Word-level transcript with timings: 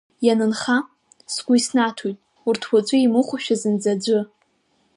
Ианынха, 0.25 0.77
сгәы 1.33 1.53
иснаҭоит, 1.57 2.17
урҭ 2.47 2.61
уаҵәы 2.71 2.97
имыхәошәа 2.99 3.55
зынӡа 3.61 3.91
аӡәы. 3.95 4.19